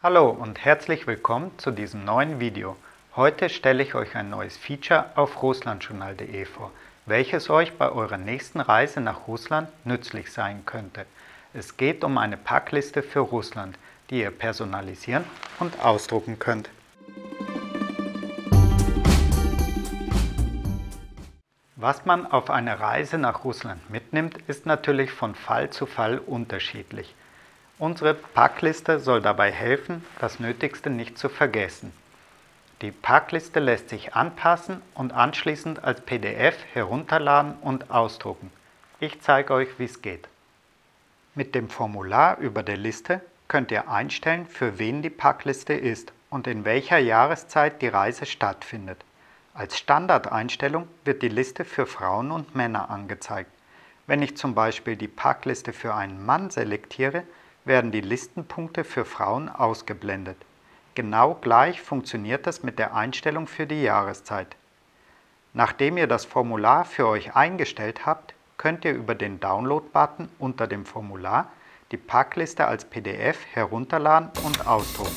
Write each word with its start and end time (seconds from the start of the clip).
Hallo 0.00 0.30
und 0.30 0.64
herzlich 0.64 1.08
willkommen 1.08 1.50
zu 1.58 1.72
diesem 1.72 2.04
neuen 2.04 2.38
Video. 2.38 2.76
Heute 3.16 3.48
stelle 3.48 3.82
ich 3.82 3.96
euch 3.96 4.14
ein 4.14 4.30
neues 4.30 4.56
Feature 4.56 5.06
auf 5.16 5.42
russlandjournal.de 5.42 6.44
vor, 6.44 6.70
welches 7.06 7.50
euch 7.50 7.76
bei 7.76 7.90
eurer 7.90 8.16
nächsten 8.16 8.60
Reise 8.60 9.00
nach 9.00 9.26
Russland 9.26 9.68
nützlich 9.84 10.30
sein 10.32 10.64
könnte. 10.64 11.04
Es 11.52 11.76
geht 11.76 12.04
um 12.04 12.16
eine 12.16 12.36
Packliste 12.36 13.02
für 13.02 13.18
Russland, 13.18 13.76
die 14.08 14.20
ihr 14.20 14.30
personalisieren 14.30 15.24
und 15.58 15.84
ausdrucken 15.84 16.38
könnt. 16.38 16.70
Was 21.74 22.04
man 22.04 22.24
auf 22.24 22.50
einer 22.50 22.78
Reise 22.78 23.18
nach 23.18 23.42
Russland 23.42 23.90
mitnimmt, 23.90 24.38
ist 24.46 24.64
natürlich 24.64 25.10
von 25.10 25.34
Fall 25.34 25.70
zu 25.70 25.86
Fall 25.86 26.18
unterschiedlich. 26.18 27.16
Unsere 27.78 28.14
Packliste 28.14 28.98
soll 28.98 29.22
dabei 29.22 29.52
helfen, 29.52 30.04
das 30.18 30.40
Nötigste 30.40 30.90
nicht 30.90 31.16
zu 31.16 31.28
vergessen. 31.28 31.92
Die 32.82 32.90
Packliste 32.90 33.60
lässt 33.60 33.88
sich 33.88 34.14
anpassen 34.14 34.82
und 34.94 35.12
anschließend 35.12 35.84
als 35.84 36.00
PDF 36.00 36.56
herunterladen 36.72 37.54
und 37.60 37.92
ausdrucken. 37.92 38.50
Ich 38.98 39.20
zeige 39.20 39.54
euch, 39.54 39.78
wie 39.78 39.84
es 39.84 40.02
geht. 40.02 40.26
Mit 41.36 41.54
dem 41.54 41.68
Formular 41.68 42.38
über 42.38 42.64
der 42.64 42.76
Liste 42.76 43.20
könnt 43.46 43.70
ihr 43.70 43.88
einstellen, 43.88 44.46
für 44.46 44.80
wen 44.80 45.00
die 45.02 45.10
Packliste 45.10 45.74
ist 45.74 46.12
und 46.30 46.48
in 46.48 46.64
welcher 46.64 46.98
Jahreszeit 46.98 47.80
die 47.80 47.88
Reise 47.88 48.26
stattfindet. 48.26 49.04
Als 49.54 49.78
Standardeinstellung 49.78 50.88
wird 51.04 51.22
die 51.22 51.28
Liste 51.28 51.64
für 51.64 51.86
Frauen 51.86 52.32
und 52.32 52.56
Männer 52.56 52.90
angezeigt. 52.90 53.50
Wenn 54.08 54.20
ich 54.20 54.36
zum 54.36 54.54
Beispiel 54.54 54.96
die 54.96 55.06
Packliste 55.06 55.72
für 55.72 55.94
einen 55.94 56.26
Mann 56.26 56.50
selektiere, 56.50 57.22
werden 57.68 57.92
die 57.92 58.00
Listenpunkte 58.00 58.82
für 58.82 59.04
Frauen 59.04 59.48
ausgeblendet. 59.48 60.36
Genau 60.96 61.34
gleich 61.34 61.80
funktioniert 61.80 62.48
das 62.48 62.64
mit 62.64 62.80
der 62.80 62.96
Einstellung 62.96 63.46
für 63.46 63.68
die 63.68 63.82
Jahreszeit. 63.82 64.56
Nachdem 65.52 65.96
ihr 65.96 66.08
das 66.08 66.24
Formular 66.24 66.84
für 66.84 67.06
euch 67.06 67.36
eingestellt 67.36 68.04
habt, 68.04 68.34
könnt 68.56 68.84
ihr 68.84 68.92
über 68.92 69.14
den 69.14 69.38
Download-Button 69.38 70.28
unter 70.40 70.66
dem 70.66 70.84
Formular 70.84 71.52
die 71.92 71.96
Packliste 71.96 72.66
als 72.66 72.84
PDF 72.84 73.38
herunterladen 73.52 74.30
und 74.44 74.66
ausdrucken. 74.66 75.16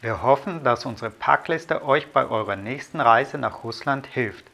Wir 0.00 0.22
hoffen, 0.22 0.62
dass 0.64 0.86
unsere 0.86 1.10
Packliste 1.10 1.84
euch 1.84 2.12
bei 2.12 2.26
eurer 2.28 2.56
nächsten 2.56 3.00
Reise 3.00 3.38
nach 3.38 3.64
Russland 3.64 4.06
hilft. 4.06 4.44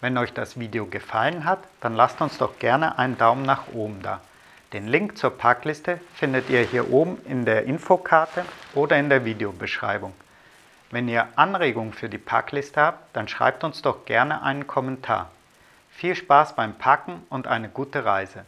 Wenn 0.00 0.18
euch 0.18 0.32
das 0.32 0.58
Video 0.58 0.86
gefallen 0.86 1.44
hat, 1.44 1.60
dann 1.80 1.94
lasst 1.94 2.20
uns 2.20 2.38
doch 2.38 2.58
gerne 2.58 2.98
einen 2.98 3.16
Daumen 3.16 3.44
nach 3.44 3.68
oben 3.72 4.02
da. 4.02 4.20
Den 4.76 4.88
Link 4.88 5.16
zur 5.16 5.30
Packliste 5.30 6.02
findet 6.16 6.50
ihr 6.50 6.60
hier 6.60 6.92
oben 6.92 7.16
in 7.24 7.46
der 7.46 7.64
Infokarte 7.64 8.44
oder 8.74 8.98
in 8.98 9.08
der 9.08 9.24
Videobeschreibung. 9.24 10.12
Wenn 10.90 11.08
ihr 11.08 11.28
Anregungen 11.34 11.94
für 11.94 12.10
die 12.10 12.18
Packliste 12.18 12.82
habt, 12.82 13.16
dann 13.16 13.26
schreibt 13.26 13.64
uns 13.64 13.80
doch 13.80 14.04
gerne 14.04 14.42
einen 14.42 14.66
Kommentar. 14.66 15.30
Viel 15.92 16.14
Spaß 16.14 16.56
beim 16.56 16.74
Packen 16.74 17.22
und 17.30 17.46
eine 17.46 17.70
gute 17.70 18.04
Reise! 18.04 18.44